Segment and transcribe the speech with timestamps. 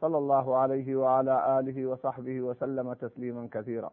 [0.00, 3.90] صلى الله عليه وعلى آله وصحبه وسلم تسليما كثيرا.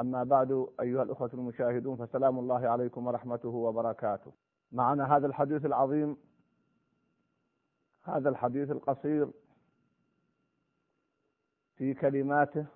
[0.00, 4.32] أما بعد أيها الأخوة المشاهدون فسلام الله عليكم ورحمته وبركاته.
[4.72, 6.16] معنا هذا الحديث العظيم
[8.02, 9.30] هذا الحديث القصير
[11.76, 12.66] في كلماته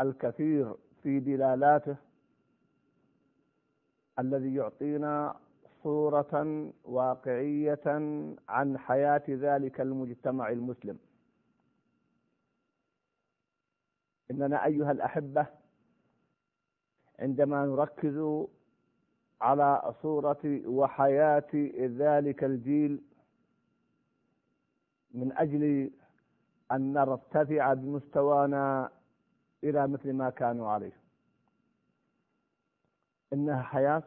[0.00, 1.96] الكثير في دلالاته
[4.18, 5.36] الذي يعطينا
[5.82, 7.80] صورة واقعية
[8.48, 10.98] عن حياة ذلك المجتمع المسلم.
[14.30, 15.46] إننا أيها الأحبة
[17.18, 18.46] عندما نركز
[19.40, 23.02] على صورة وحياة ذلك الجيل
[25.10, 25.90] من أجل
[26.72, 28.90] أن نرتفع بمستوانا
[29.64, 30.96] إلى مثل ما كانوا عليه.
[33.32, 34.02] إنها حياة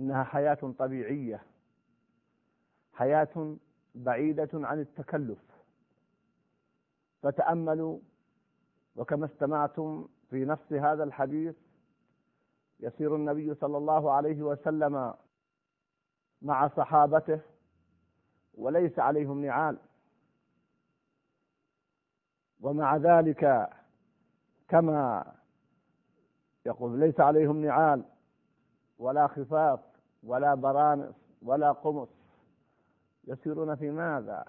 [0.00, 1.42] إنها حياة طبيعية
[2.92, 3.56] حياة
[3.94, 5.38] بعيدة عن التكلف.
[7.22, 7.98] فتأملوا
[8.96, 11.56] وكما استمعتم في نفس هذا الحديث
[12.80, 15.14] يسير النبي صلى الله عليه وسلم
[16.42, 17.40] مع صحابته
[18.54, 19.78] وليس عليهم نعال.
[22.60, 23.70] ومع ذلك
[24.68, 25.32] كما
[26.66, 28.04] يقول ليس عليهم نعال
[28.98, 29.89] ولا خفاف.
[30.22, 32.08] ولا برانس ولا قمص.
[33.24, 34.44] يسيرون في ماذا؟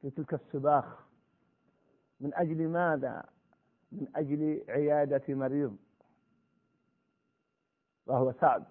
[0.00, 1.06] في تلك السباخ.
[2.20, 3.24] من أجل ماذا؟
[3.92, 5.76] من أجل عيادة مريض.
[8.06, 8.64] وهو سعد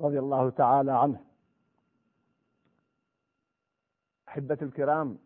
[0.00, 1.24] رضي الله تعالى عنه.
[4.28, 5.18] أحبة الكرام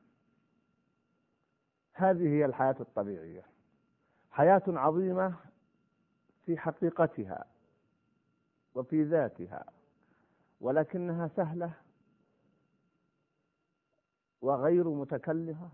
[1.92, 3.44] هذه هي الحياة الطبيعية.
[4.30, 5.34] حياة عظيمة
[6.44, 7.44] في حقيقتها.
[8.76, 9.64] وفي ذاتها
[10.60, 11.72] ولكنها سهلة
[14.42, 15.68] وغير متكلفة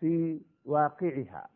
[0.00, 1.48] في واقعها.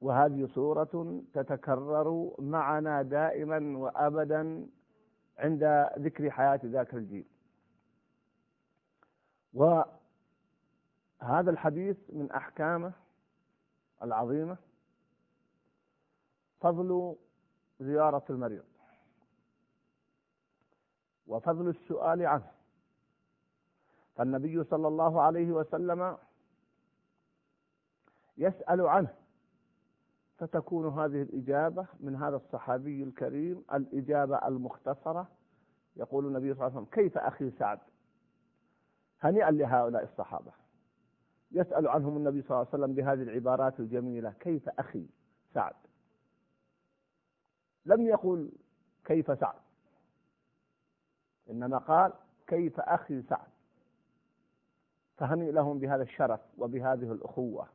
[0.00, 4.66] وهذه صورة تتكرر معنا دائما وأبدا
[5.38, 7.24] عند ذكر حياة ذاك الجيل.
[9.54, 9.90] وهذا
[11.50, 12.92] الحديث من أحكامه
[14.02, 14.56] العظيمة
[16.60, 17.16] فضل
[17.80, 18.64] زيارة المريض.
[21.26, 22.50] وفضل السؤال عنه.
[24.14, 26.18] فالنبي صلى الله عليه وسلم
[28.38, 29.14] يسأل عنه.
[30.38, 35.28] فتكون هذه الإجابة من هذا الصحابي الكريم الإجابة المختصرة.
[35.96, 37.78] يقول النبي صلى الله عليه وسلم كيف أخي سعد؟
[39.20, 40.52] هنيئا لهؤلاء الصحابة.
[41.52, 45.06] يسأل عنهم النبي صلى الله عليه وسلم بهذه العبارات الجميلة كيف أخي
[45.54, 45.74] سعد؟
[47.86, 48.50] لم يقل
[49.04, 49.60] كيف سعد.
[51.50, 52.12] إنما قال
[52.46, 53.48] كيف أخي سعد.
[55.16, 57.68] فهنئ لهم بهذا الشرف وبهذه الأخوة.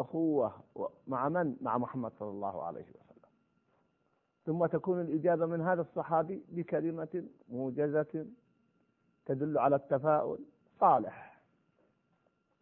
[0.00, 0.62] أخوة
[1.06, 3.30] مع من؟ مع محمد صلى الله عليه وسلم.
[4.46, 8.26] ثم تكون الإجابة من هذا الصحابي بكلمة موجزة
[9.26, 10.38] تدل على التفاؤل
[10.80, 11.42] صالح.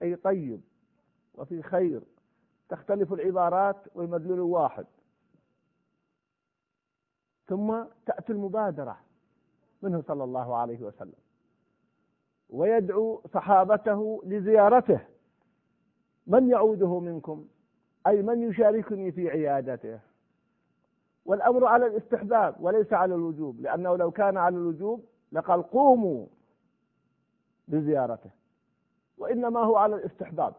[0.03, 0.61] أي طيب
[1.35, 2.03] وفي خير.
[2.69, 4.87] تختلف العبارات والمدلول واحد.
[7.47, 8.99] ثم تأتي المبادرة
[9.83, 11.15] منه صلى الله عليه وسلم.
[12.51, 15.01] ويدعو صحابته لزيارته.
[16.27, 17.49] من يعوده منكم؟
[18.07, 20.01] أي من يشاركني في عيادته؟
[21.25, 26.27] والأمر على الاستحباب وليس على الوجوب لأنه لو كان على الوجوب لقال قوموا
[27.69, 28.31] بزيارته
[29.19, 30.55] وإنما هو على الاستحباب.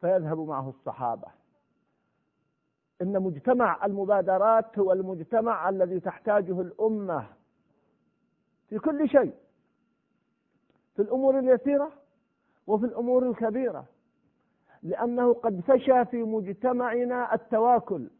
[0.00, 1.28] فيذهب معه الصحابة.
[3.02, 7.26] إن مجتمع المبادرات هو المجتمع الذي تحتاجه الأمة
[8.68, 9.34] في كل شيء.
[10.96, 11.92] في الأمور اليسيرة
[12.66, 13.84] وفي الأمور الكبيرة.
[14.82, 18.10] لأنه قد فشى في مجتمعنا التواكل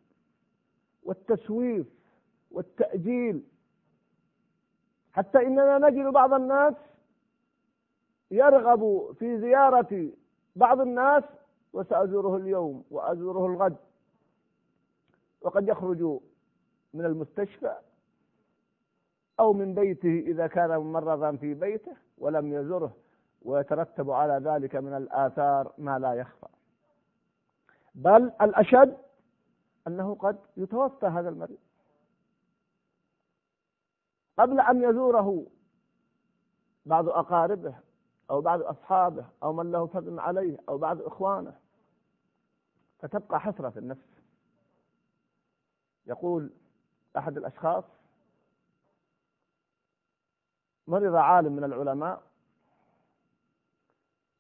[1.03, 1.87] والتسويف
[2.51, 3.43] والتأجيل.
[5.13, 6.75] حتى إننا نجد بعض الناس
[8.31, 10.11] يرغب في زيارة
[10.57, 11.25] بعض الناس
[11.73, 13.77] وسأزوره اليوم وأزوره الغد.
[15.43, 16.03] وقد يخرج
[16.95, 17.77] من المستشفى
[19.41, 22.97] أو من بيته إذا كان ممرضا في بيته ولم يزره
[23.43, 26.47] ويترتب على ذلك من الآثار ما لا يخفى.
[27.95, 28.97] بل الأشد
[29.87, 31.59] أنه قد يتوفى هذا المريض.
[34.39, 35.47] قبل أن يزوره
[36.87, 37.75] بعض أقاربه
[38.31, 41.55] أو بعض أصحابه أو من له فضل عليه أو بعض إخوانه
[42.99, 44.12] فتبقى حسرة في النفس.
[46.07, 46.51] يقول
[47.17, 47.85] أحد الأشخاص
[50.87, 52.23] مرض عالم من العلماء؟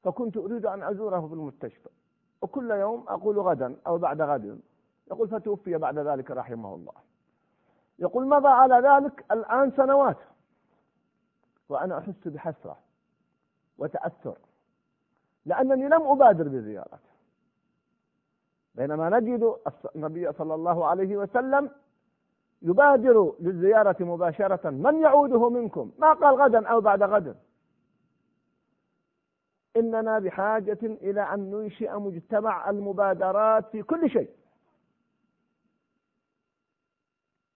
[0.03, 1.88] فكنت أريد أن أزوره في المستشفى
[2.43, 4.61] وكل يوم أقول غدا أو بعد غد.
[5.11, 6.93] يقول فتوفي بعد ذلك رحمه الله.
[7.99, 10.19] يقول مضى على ذلك الآن سنوات
[11.69, 12.79] وأنا أحس بحسرة
[13.79, 14.38] وتأثر
[15.47, 17.12] لأنني لم أبادر بزيارته.
[18.75, 19.57] بينما نجد
[19.97, 21.71] النبي صلى الله عليه وسلم
[22.63, 27.37] يبادر للزيارة مباشرة من يعوده منكم؟ ما قال غدا أو بعد غد.
[29.77, 34.31] إننا بحاجة إلى أن ننشئ مجتمع المبادرات في كل شيء.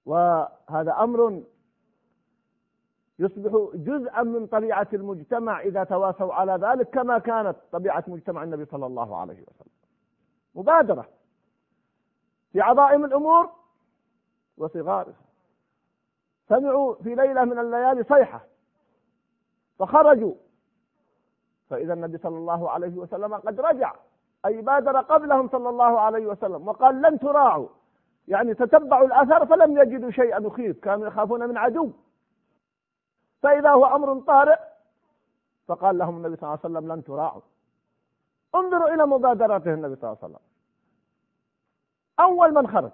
[0.07, 1.43] وهذا أمر
[3.19, 8.87] يصبح جزءا من طبيعة المجتمع إذا تواصوا على ذلك كما كانت طبيعة مجتمع النبي صلى
[8.87, 9.76] الله عليه وسلم.
[10.57, 11.09] مبادرة
[12.53, 13.51] في عظائم الأمور
[14.59, 15.15] وصغارها.
[16.49, 18.41] سمعوا في ليلة من الليالي صيحة
[19.79, 20.35] فخرجوا.
[21.71, 23.95] فإذا النبي صلى الله عليه وسلم قد رجع
[24.47, 27.69] أي بادر قبلهم صلى الله عليه وسلم وقال لن تراعوا.
[28.29, 31.93] يعني تتبعوا الأثر فلم يجدوا شيئا يخيف كانوا يخافون من عدو.
[33.43, 34.59] فإذا هو أمر طارئ
[35.67, 37.43] فقال لهم النبي صلى الله عليه وسلم لن تراعوا.
[38.61, 40.47] انظروا إلى مبادرته النبي صلى الله عليه وسلم.
[42.21, 42.91] أول من خرج.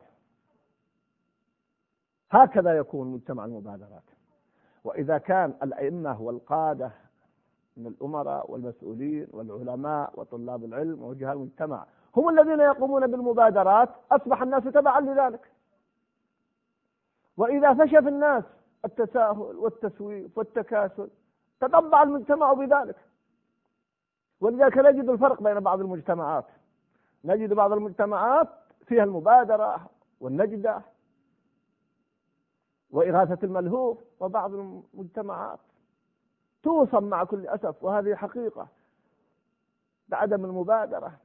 [2.31, 4.03] هكذا يكون مجتمع المبادرات.
[4.85, 6.91] وإذا كان الأئمة والقادة
[7.77, 11.87] من الأمراء والمسؤولين والعلماء وطلاب العلم ووجهاء المجتمع
[12.17, 15.51] هم الذين يقومون بالمبادرات أصبح الناس تبعا لذلك.
[17.37, 18.45] وإذا فشى في الناس
[18.85, 21.11] التساهل والتسويف والتكاسل
[21.61, 22.97] تطبع المجتمع بذلك.
[24.43, 26.45] ولذلك نجد الفرق بين بعض المجتمعات.
[27.25, 28.49] نجد بعض المجتمعات
[28.87, 29.91] فيها المبادرة
[30.21, 30.83] والنجدة
[32.91, 35.59] وإغاثة الملهوف وبعض المجتمعات.
[36.63, 38.69] توصم مع كل أسف وهذه حقيقة.
[40.09, 41.19] بعدم المبادرة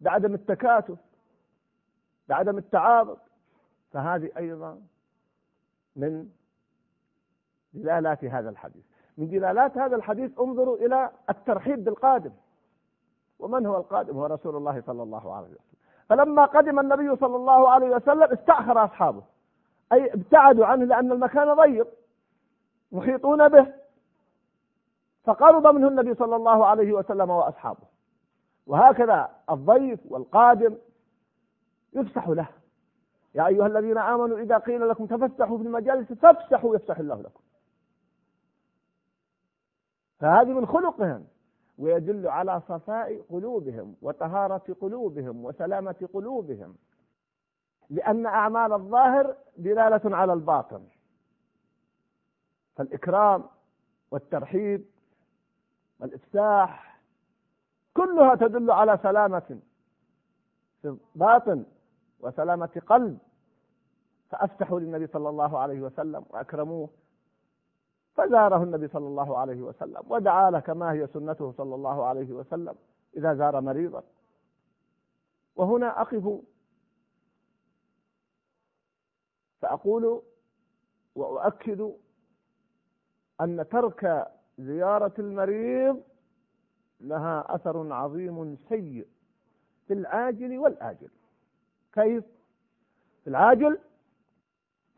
[0.00, 0.98] بعدم التكاتف
[2.28, 3.18] بعدم التعاضد
[3.92, 4.82] فهذه أيضا
[5.96, 6.28] من
[7.72, 8.91] دلالات هذا الحديث.
[9.18, 12.32] من دلالات هذا الحديث انظروا إلى الترحيب بالقادم.
[13.38, 15.78] ومن هو القادم؟ هو رسول الله صلى الله عليه وسلم.
[16.08, 19.22] فلما قدم النبي صلى الله عليه وسلم استأخر أصحابه.
[19.92, 21.88] أي ابتعدوا عنه لأن المكان ضيق.
[22.92, 23.66] محيطون به.
[25.24, 27.86] فقرب منه النبي صلى الله عليه وسلم وأصحابه.
[28.66, 30.76] وهكذا الضيف والقادم
[31.92, 32.46] يفسح له.
[33.34, 37.40] يا أيها الذين آمنوا إذا قيل لكم تفسحوا في المجالس فافسحوا يفسح الله لكم.
[40.22, 41.26] فهذه من خلقهم
[41.78, 46.76] ويدل على صفاء قلوبهم وطهارة قلوبهم وسلامة قلوبهم.
[47.90, 50.84] لأن أعمال الظاهر دلالة على الباطن.
[52.76, 53.44] فالإكرام
[54.10, 54.84] والترحيب
[56.00, 57.00] والإفساح
[57.94, 59.58] كلها تدل على سلامة
[60.82, 61.64] في الباطن
[62.20, 63.18] وسلامة قلب.
[64.30, 66.88] فأفتحوا للنبي صلى الله عليه وسلم وأكرموه.
[68.14, 72.74] فزاره النبي صلى الله عليه وسلم ودعا له كما هي سنته صلى الله عليه وسلم
[73.16, 74.02] إذا زار مريضا.
[75.56, 76.40] وهنا أقف.
[79.60, 80.22] فأقول
[81.14, 81.92] وأؤكد
[83.40, 86.02] أن ترك زيارة المريض
[87.00, 89.06] لها أثر عظيم سيء
[89.86, 91.10] في العاجل والآجل.
[91.92, 92.24] كيف؟
[93.24, 93.78] في العاجل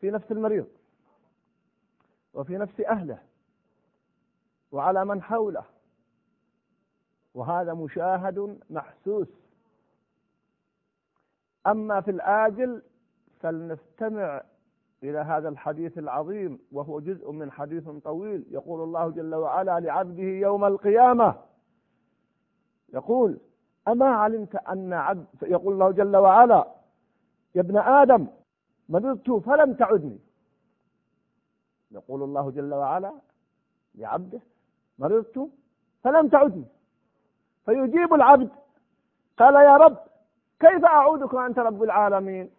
[0.01, 0.67] في نفس المريض.
[2.35, 3.19] وفي نفس أهله
[4.71, 5.63] وعلى من حوله.
[7.33, 9.27] وهذا مشاهد محسوس.
[11.67, 12.81] أما في الآجل
[13.39, 14.41] فلنستمع
[15.03, 20.65] إلى هذا الحديث العظيم وهو جزء من حديث طويل يقول الله جل وعلا لعبده يوم
[20.65, 21.35] القيامة.
[22.93, 23.39] يقول
[23.87, 26.67] أما علمت أن عبد يقول الله جل وعلا
[27.55, 28.27] يا ابن آدم
[28.89, 30.24] مرضت فلم تعدني.
[31.95, 33.11] يقول الله جل وعلا
[33.95, 34.39] لعبده
[34.99, 35.49] مرضت؟
[36.03, 36.65] فلم تعدني.
[37.65, 38.49] فيجيب العبد.
[39.39, 39.97] قال يا رب
[40.59, 42.49] كيف أعودك وأنت رب العالمين؟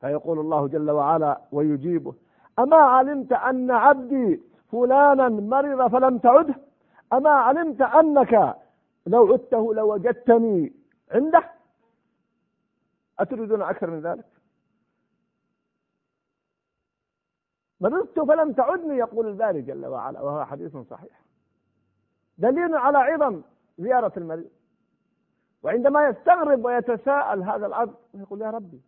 [0.00, 2.14] فيقول الله جل وعلا ويجيبه
[2.58, 4.40] أما علمت أن عبدي
[4.72, 6.54] فلانا مرض فلم تعده؟
[7.12, 8.56] أما علمت أنك
[9.06, 10.72] لو عدته لوجدتني
[11.10, 11.50] عنده؟
[13.18, 14.24] أتريدون أكثر من ذلك؟
[17.80, 21.20] مرضت فلم تعدني يقول الباري جل وعلا وهو حديث صحيح.
[22.38, 23.42] دليل على عظم
[23.78, 24.50] زيارة المريض
[25.62, 28.80] وعندما يستغرب ويتساءل هذا العبد يقول يا ربي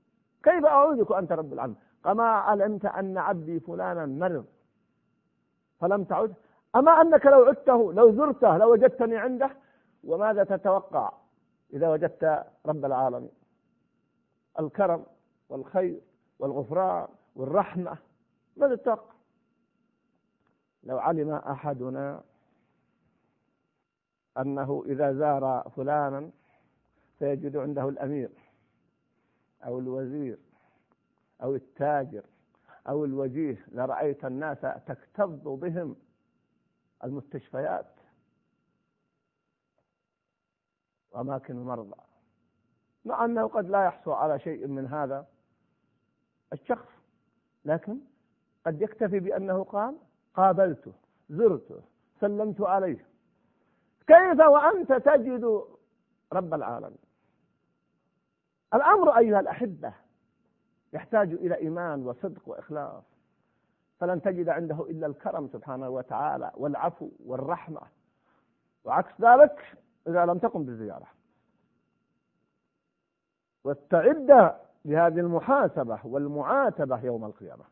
[0.42, 4.44] كيف أعودك أنت رب العالمين؟ أما علمت أن عبدي فلانا مرض
[5.80, 6.34] فلم تعد.
[6.76, 9.50] أما أنك لو عدته لو زرته لو وجدتني عنده
[10.04, 11.12] وماذا تتوقع
[11.72, 13.30] إذا وجدت رب العالمين؟
[14.60, 15.04] الكرم
[15.48, 16.00] والخير
[16.38, 17.96] والغفران والرحمة.
[18.56, 19.14] ماذا تتوقع
[20.82, 22.22] لو علم أحدنا
[24.38, 26.30] أنه إذا زار فلانا
[27.18, 28.30] سيجد عنده الأمير
[29.64, 30.38] أو الوزير
[31.42, 32.24] أو التاجر
[32.88, 35.96] أو الوجيه لرأيت الناس تكتظ بهم
[37.04, 37.86] المستشفيات.
[41.10, 41.96] وأماكن المرضى.
[43.04, 45.26] مع أنه قد لا يحصل على شيء من هذا
[46.52, 46.88] الشخص
[47.64, 47.98] لكن
[48.66, 49.96] قد يكتفي بأنه قال
[50.34, 50.92] قابلته
[51.30, 51.80] زرته
[52.20, 53.06] سلمت عليه.
[54.06, 55.64] كيف وأنت تجد
[56.32, 56.98] رب العالمين؟
[58.74, 59.92] الأمر أيها الأحبة
[60.92, 63.04] يحتاج إلى إيمان وصدق وإخلاص.
[64.00, 67.80] فلن تجد عنده إلا الكرم سبحانه وتعالى والعفو والرحمة.
[68.84, 71.06] وعكس ذلك إذا لم تقم بالزيارة.
[73.64, 74.54] واستعد
[74.84, 77.64] لهذه المحاسبة والمعاتبة يوم القيامة.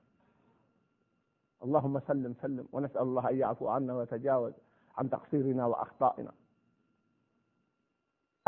[1.63, 2.69] اللهم سلم سلم.
[2.73, 4.53] ونسأل الله أن يعفو عنا ويتجاوز
[4.97, 6.33] عن تقصيرنا وأخطائنا.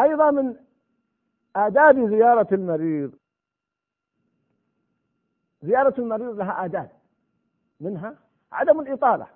[0.01, 0.57] أيضا من
[1.57, 3.15] آداب زيارة المريض.
[5.63, 6.91] زيارة المريض لها آداب.
[7.81, 8.17] منها
[8.53, 9.27] عدم الإطالة.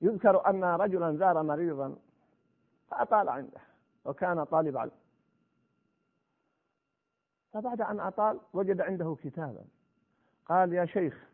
[0.00, 1.96] يذكر أن رجلا زار مريضا
[2.90, 3.60] فأطال عنده
[4.04, 4.90] وكان طالب علم.
[7.52, 9.64] فبعد أن أطال وجد عنده كتابا.
[10.46, 11.27] قال يا شيخ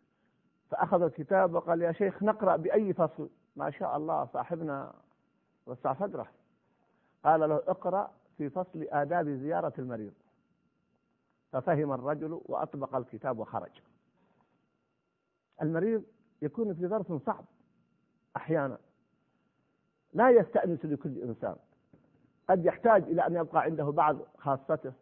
[0.71, 4.95] فأخذ الكتاب وقال يا شيخ نقرأ بأي فصل؟ ما شاء الله صاحبنا
[5.67, 6.29] وسع صدره.
[7.25, 10.13] قال له اقرأ في فصل آداب زيارة المريض.
[11.53, 13.81] ففهم الرجل وأطبق الكتاب وخرج.
[15.63, 16.05] المريض
[16.43, 17.45] يكون في ظرف صعب
[18.37, 18.79] أحيانا.
[20.13, 21.57] لا يستأنس لكل إنسان.
[22.49, 24.93] قد يحتاج إلى أن يبقى عنده بعض خاصته.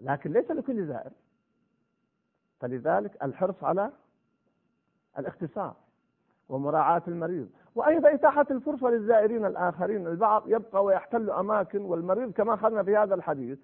[0.00, 1.10] لكن ليس لكل زائر.
[2.60, 3.90] فلذلك الحرص على
[5.18, 5.74] الاختصار
[6.48, 7.48] ومراعاة المريض.
[7.74, 10.06] وأيضا إتاحة الفرصة للزائرين الآخرين.
[10.06, 13.58] البعض يبقى ويحتل أماكن والمريض كما أخذنا في هذا الحديث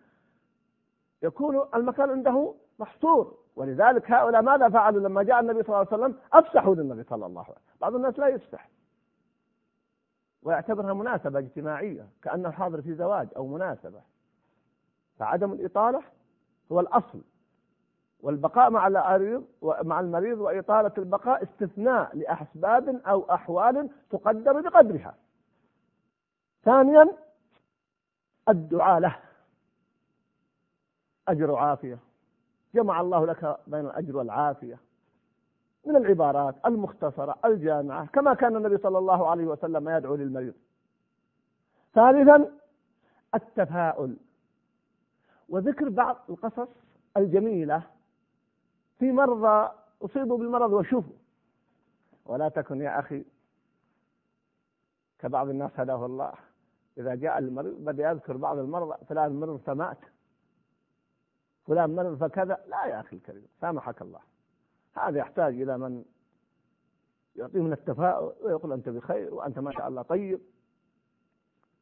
[1.22, 3.38] يكون المكان عنده محصور.
[3.56, 7.40] ولذلك هؤلاء ماذا فعلوا لما جاء النبي صلى الله عليه وسلم؟ أفسحوا للنبي صلى الله
[7.40, 7.64] عليه وسلم.
[7.80, 8.68] بعض الناس لا يفسح.
[10.42, 14.00] ويعتبرها مناسبة اجتماعية كأنه حاضر في زواج أو مناسبة.
[15.18, 16.02] فعدم الإطالة
[16.72, 17.20] هو الأصل.
[18.22, 25.14] والبقاء مع المريض مع المريض وإطالة البقاء استثناء لأسباب أو أحوال تقدر بقدرها.
[26.64, 27.08] ثانيا
[28.48, 29.18] الدعاء له.
[31.28, 31.98] أجر وعافية
[32.74, 34.78] جمع الله لك بين الأجر والعافية.
[35.86, 40.54] من العبارات المختصرة الجامعة كما كان النبي صلى الله عليه وسلم يدعو للمريض.
[41.94, 42.50] ثالثا
[43.34, 44.16] التفاؤل.
[45.48, 46.68] وذكر بعض القصص
[47.16, 47.82] الجميلة
[49.02, 51.12] في مرضى أصيبوا بالمرض وشوفوا.
[52.26, 53.24] ولا تكن يا أخي
[55.18, 56.32] كبعض الناس هداه الله.
[56.98, 59.98] إذا جاء المريض بدأ يذكر بعض المرضى فلان مرض فمات
[61.66, 62.64] فلان مرض فكذا.
[62.66, 64.20] لا يا أخي الكريم سامحك الله.
[64.94, 66.04] هذا يحتاج إلى من
[67.36, 70.40] يعطيه من التفاؤل ويقول أنت بخير وأنت ما شاء الله طيب.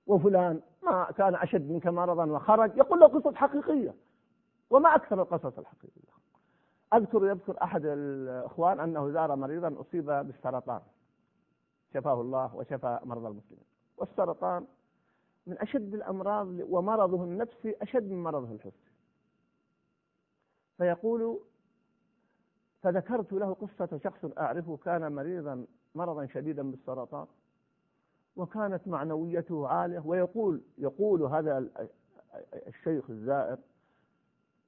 [0.07, 3.95] وفلان ما كان أشد منك مرضا وخرج يقول له قصص حقيقية.
[4.71, 6.20] وما أكثر القصص الحقيقية.
[6.95, 10.81] أذكر يذكر أحد الإخوان أنه زار مريضا أصيب بالسرطان.
[11.95, 13.65] شفاه الله وشفى مرضى المسلمين.
[13.97, 14.67] والسرطان
[15.47, 18.91] من أشد الأمراض ومرضه النفسي أشد من مرضه الحسي.
[20.79, 21.41] فيقول
[22.83, 27.27] فذكرت له قصة شخص أعرفه كان مريضا مرضا شديدا بالسرطان
[28.37, 31.69] وكانت معنويته عالية ويقول يقول هذا
[32.67, 33.59] الشيخ الزائر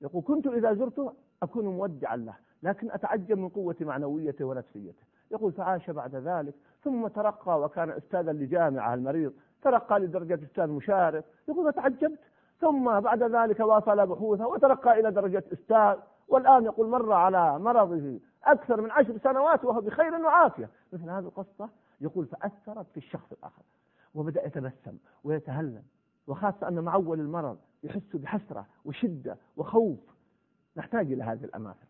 [0.01, 5.91] يقول كنت إذا زرته أكون مودعا له لكن أتعجب من قوة معنويته ونفسيته يقول فعاش
[5.91, 9.33] بعد ذلك ثم ترقى وكان أستاذا لجامعة المريض
[9.63, 11.25] ترقى لدرجة أستاذ مشارف.
[11.49, 12.19] يقول فتعجبت
[12.61, 15.97] ثم بعد ذلك واصل بحوثة وترقى إلى درجة أستاذ
[16.29, 20.71] والآن يقول مر على مرضه أكثر من عشر سنوات وهو بخير وعافية.
[20.93, 21.69] مثل هذه القصة
[22.01, 23.63] يقول فأثرت في الشخص الآخر
[24.15, 25.83] وبدأ يتبسم ويتهلل
[26.27, 29.99] وخاصة أن مع أول المرض يحس بحسرة وشدة وخوف
[30.77, 31.87] نحتاج إلى هذه الأماكن.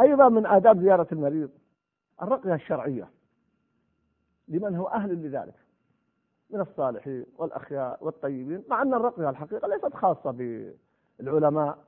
[0.00, 1.50] أيضا من آداب زيارة المريض
[2.22, 3.10] الرقية الشرعية
[4.48, 5.54] لمن هو أهل لذلك
[6.50, 10.30] من الصالحين والأخيار والطيبين مع أن الرقية الحقيقة ليست خاصة
[11.18, 11.78] بالعلماء.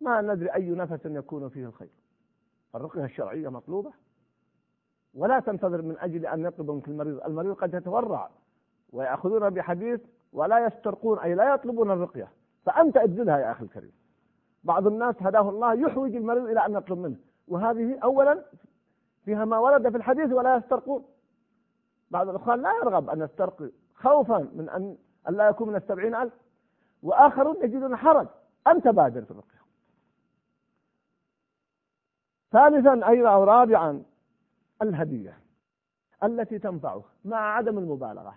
[0.00, 1.90] ما ندري أي نفس يكون فيه الخير.
[2.74, 3.92] الرقية الشرعية مطلوبة
[5.14, 7.24] ولا تنتظر من أجل أن يطلب المريض.
[7.24, 8.30] المريض قد يتورع
[8.92, 10.00] ويأخذون بحديث
[10.32, 12.32] ولا يسترقون أي لا يطلبون الرقية.
[12.64, 13.92] فأنت ابذلها يا أخي الكريم.
[14.64, 17.16] بعض الناس هداه الله يحوج المريض إلى أن يطلب منه.
[17.48, 18.44] وهذه أولا
[19.24, 21.04] فيها ما ورد في الحديث ولا يسترقون.
[22.10, 24.96] بعض الإخوان لا يرغب أن يسترقي خوفا من أن
[25.28, 26.32] لا يكون من السبعين ألف.
[27.02, 28.26] وآخرون يجدون حرج.
[28.66, 29.58] أنت بادر في الرقية
[32.50, 34.02] ثالثا أيضا أو رابعا
[34.82, 35.38] الهدية
[36.22, 38.34] التي تنفعه مع عدم المبالغة.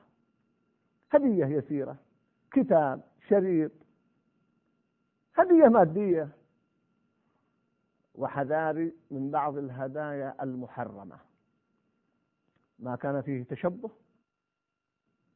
[1.11, 1.95] هدية يسيرة
[2.51, 3.71] كتاب شريط
[5.35, 6.29] هدية مادية.
[8.15, 11.17] وحذاري من بعض الهدايا المحرمة.
[12.79, 13.89] ما كان فيه تشبه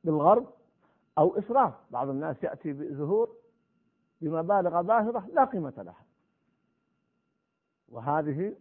[0.04, 0.54] بالغرب
[1.18, 1.74] أو إسراف.
[1.92, 3.36] بعض الناس يأتي بزهور
[4.22, 6.06] بمبالغ باهظة لا قيمة لها.
[7.90, 8.56] وهذه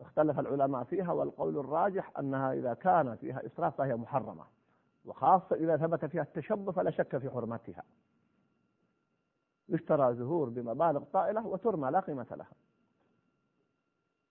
[0.00, 4.44] اختلف العلماء فيها والقول الراجح أنها إذا كان فيها إسراف فهي محرمة.
[5.04, 7.82] وخاصة إذا ثبت فيها التشبه فلا شك في حرمتها.
[9.70, 12.50] يشترى زهور بمبالغ طائلة وترمى لا قيمة لها.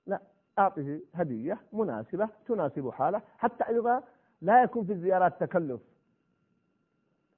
[0.06, 0.22] لا
[0.60, 4.04] أعطه هدية مناسبة تناسب حاله حتى أيضا
[4.42, 5.82] لا يكون في الزيارات تكلف.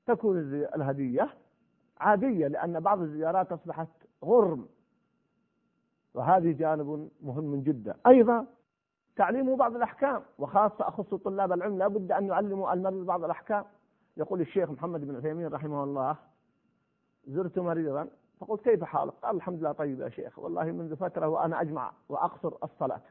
[0.06, 0.38] تكون
[0.76, 1.30] الهدية
[1.98, 3.88] عادية لأن بعض الزيارات أصبحت
[4.24, 4.68] غرم.
[6.14, 7.96] وهذه جانب مهم جدا.
[8.08, 8.46] أيضا
[9.16, 13.66] تعليم بعض الأحكام وخاصة أخص طلاب العلم لا بد أن يعلموا المريض بعض الأحكام.
[14.18, 16.16] يقول الشيخ محمد بن عثيمين رحمه الله
[17.28, 18.08] زرت مريضا
[18.40, 22.54] فقلت كيف حالك؟ قال الحمد لله طيب يا شيخ والله منذ فترة وأنا أجمع وأقصر
[22.64, 23.02] الصلاة.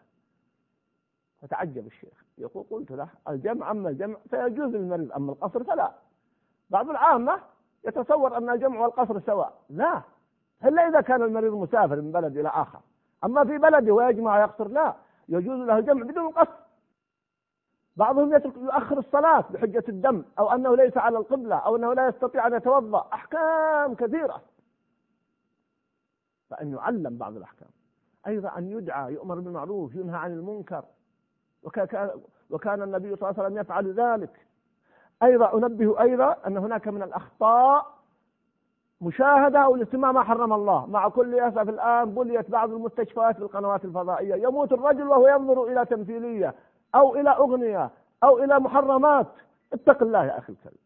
[1.43, 5.93] فتعجب الشيخ يقول قلت له الجمع أما الجمع فيجوز للمريض أما القصر فلا.
[6.71, 7.41] بعض العامة
[7.85, 10.03] يتصور أن الجمع والقصر سواء لا.
[10.65, 12.81] إلا إذا كان المريض مسافر من بلد إلى آخر.
[13.25, 14.95] أما في بلده ويجمع ويقصر لا.
[15.29, 16.53] يجوز له الجمع بدون قصر.
[18.01, 22.47] بعضهم يترك يؤخر الصلاة بحجة الدم أو أنه ليس على القبلة أو أنه لا يستطيع
[22.47, 24.43] أن يتوضأ أحكام كثيرة.
[26.51, 27.69] فأن يعلم بعض الأحكام.
[28.27, 30.85] أيضا أن يدعى يؤمر بالمعروف ينهى عن المنكر.
[32.51, 34.47] وكان النبي صلى الله عليه وسلم يفعل ذلك.
[35.23, 37.87] أيضا أنبه أيضا أن هناك من الأخطاء
[39.01, 40.87] مشاهدة أو الاستماع ما حرم الله.
[40.87, 44.35] مع كل أسف الآن بليت بعض المستشفيات في القنوات الفضائية.
[44.35, 46.55] يموت الرجل وهو ينظر إلى تمثيلية.
[46.95, 47.91] أو إلى أغنية
[48.23, 49.27] أو إلى محرمات.
[49.73, 50.79] اتق الله يا أخي الكريم.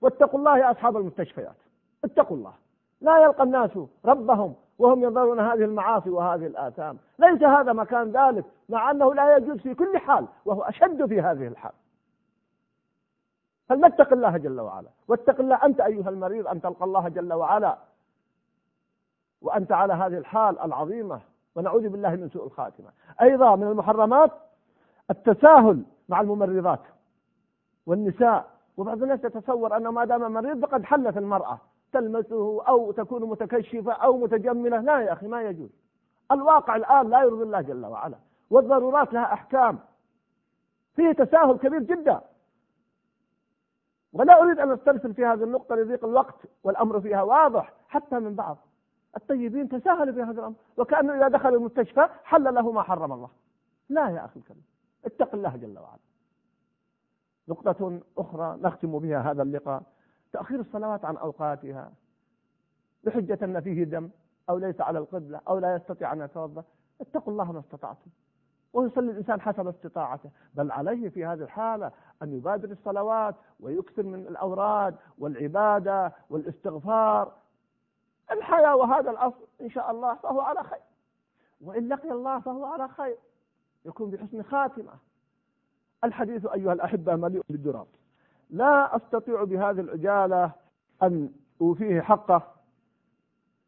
[0.00, 1.56] واتقوا الله يا أصحاب المستشفيات.
[2.04, 2.52] اتقوا الله.
[3.00, 3.70] لا يلقى الناس
[4.04, 6.98] ربهم وهم ينظرون هذه المعاصي وهذه الآثام.
[7.18, 11.46] ليس هذا مكان ذلك مع أنه لا يجوز في كل حال وهو أشد في هذه
[11.46, 11.72] الحال.
[13.68, 14.88] فلنتق الله جل وعلا.
[15.08, 17.78] واتق الله أنت أيها المريض أن تلقى الله جل وعلا.
[19.42, 21.20] وأنت على هذه الحال العظيمة.
[21.54, 22.88] ونعوذ بالله من سوء الخاتمة.
[23.22, 24.30] أيضا من المحرمات
[25.12, 26.80] التساهل مع الممرضات
[27.86, 28.50] والنساء.
[28.76, 31.60] وبعض الناس يتصور أنه ما دام مريض فقد حلت المرأة.
[31.92, 34.80] تلمسه أو تكون متكشفة أو متجملة.
[34.80, 35.70] لا يا أخي ما يجوز.
[36.32, 38.16] الواقع الآن لا يرضي الله جل وعلا.
[38.50, 39.78] والضرورات لها أحكام.
[40.94, 42.20] فيه تساهل كبير جدا.
[44.12, 48.56] ولا أريد أن أسترسل في هذه النقطة لضيق الوقت والأمر فيها واضح حتى من بعض.
[49.16, 50.54] الطيبين تساهلوا في هذا الأمر.
[50.76, 53.30] وكأنه إذا دخل المستشفى حل له ما حرم الله.
[53.88, 54.71] لا يا أخي الكريم.
[55.04, 55.98] اتق الله جل وعلا.
[57.48, 59.82] نقطة أخرى نختم بها هذا اللقاء.
[60.32, 61.92] تأخير الصلوات عن أوقاتها.
[63.04, 64.10] بحجة أن فيه دم
[64.50, 66.64] أو ليس على القبلة أو لا يستطيع أن يتوضأ.
[67.00, 68.10] اتقوا الله ما استطعتم.
[68.72, 70.30] ويصلي الإنسان حسب استطاعته.
[70.54, 77.32] بل عليه في هذه الحالة أن يبادر الصلوات ويكثر من الأوراد والعبادة والاستغفار.
[78.30, 80.82] الحياة وهذا الأصل إن شاء الله فهو على خير.
[81.60, 83.16] وإن لقي الله فهو على خير.
[83.84, 84.92] يكون بحسن خاتمة.
[86.04, 87.86] الحديث أيها الأحبة مليء بالدراب
[88.50, 90.52] لا أستطيع بهذه العجالة
[91.02, 92.52] أن أوفيه حقه.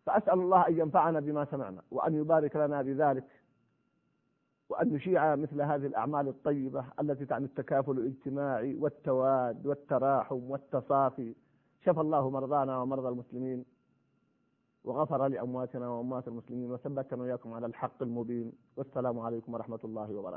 [0.07, 3.25] فأسأل الله أن ينفعنا بما سمعنا وأن يبارك لنا بذلك
[4.69, 11.35] وأن نشيع مثل هذه الأعمال الطيبة التي تعني التكافل الاجتماعي والتواد والتراحم والتصافي.
[11.85, 13.65] شفى الله مرضانا ومرضى المسلمين.
[14.85, 20.31] وغفر لأمواتنا وأموات المسلمين وثبتنا وإياكم على الحق المبين والسلام عليكم ورحمة الله وبركاته.